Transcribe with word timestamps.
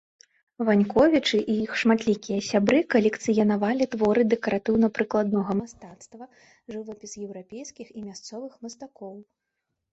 Ваньковічы 0.67 1.39
і 1.55 1.57
іх 1.65 1.71
шматлікія 1.81 2.39
сябры 2.49 2.79
калекцыяніравалі 2.95 3.89
творы 3.93 4.21
дэкаратыўна-прыкладнога 4.33 5.51
мастацтва, 5.61 6.23
жывапіс 6.75 7.11
еўрапейскіх 7.29 7.87
і 7.99 8.07
мясцовых 8.11 8.53
мастакоў. 8.67 9.15